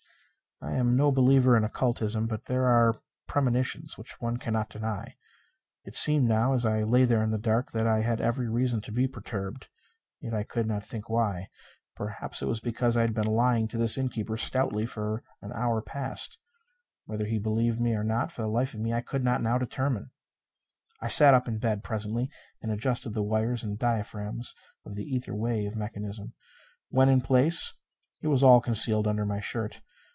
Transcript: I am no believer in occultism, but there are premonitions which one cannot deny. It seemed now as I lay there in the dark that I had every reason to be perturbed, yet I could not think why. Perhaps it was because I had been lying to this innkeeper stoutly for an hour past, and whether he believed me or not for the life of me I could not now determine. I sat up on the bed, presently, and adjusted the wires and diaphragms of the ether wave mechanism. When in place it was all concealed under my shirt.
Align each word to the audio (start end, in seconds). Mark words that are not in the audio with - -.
I 0.63 0.73
am 0.75 0.95
no 0.95 1.11
believer 1.11 1.57
in 1.57 1.63
occultism, 1.63 2.27
but 2.27 2.45
there 2.45 2.67
are 2.67 2.93
premonitions 3.27 3.97
which 3.97 4.21
one 4.21 4.37
cannot 4.37 4.69
deny. 4.69 5.15
It 5.85 5.95
seemed 5.95 6.27
now 6.27 6.53
as 6.53 6.65
I 6.67 6.83
lay 6.83 7.03
there 7.03 7.23
in 7.23 7.31
the 7.31 7.39
dark 7.39 7.71
that 7.71 7.87
I 7.87 8.01
had 8.01 8.21
every 8.21 8.47
reason 8.47 8.79
to 8.81 8.91
be 8.91 9.07
perturbed, 9.07 9.69
yet 10.19 10.35
I 10.35 10.43
could 10.43 10.67
not 10.67 10.85
think 10.85 11.09
why. 11.09 11.47
Perhaps 11.95 12.43
it 12.43 12.45
was 12.45 12.59
because 12.59 12.95
I 12.95 13.01
had 13.01 13.15
been 13.15 13.25
lying 13.25 13.67
to 13.69 13.79
this 13.79 13.97
innkeeper 13.97 14.37
stoutly 14.37 14.85
for 14.85 15.23
an 15.41 15.51
hour 15.51 15.81
past, 15.81 16.37
and 17.07 17.13
whether 17.13 17.25
he 17.25 17.39
believed 17.39 17.79
me 17.81 17.95
or 17.95 18.03
not 18.03 18.31
for 18.31 18.43
the 18.43 18.47
life 18.47 18.75
of 18.75 18.81
me 18.81 18.93
I 18.93 19.01
could 19.01 19.23
not 19.23 19.41
now 19.41 19.57
determine. 19.57 20.11
I 21.01 21.07
sat 21.07 21.33
up 21.33 21.47
on 21.47 21.55
the 21.55 21.59
bed, 21.59 21.83
presently, 21.83 22.29
and 22.61 22.71
adjusted 22.71 23.15
the 23.15 23.23
wires 23.23 23.63
and 23.63 23.79
diaphragms 23.79 24.53
of 24.85 24.93
the 24.93 25.05
ether 25.05 25.33
wave 25.33 25.75
mechanism. 25.75 26.35
When 26.89 27.09
in 27.09 27.19
place 27.21 27.73
it 28.21 28.27
was 28.27 28.43
all 28.43 28.61
concealed 28.61 29.07
under 29.07 29.25
my 29.25 29.39
shirt. 29.39 29.81